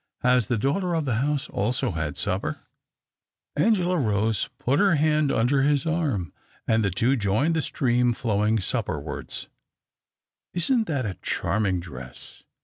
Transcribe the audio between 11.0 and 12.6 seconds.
a charming dress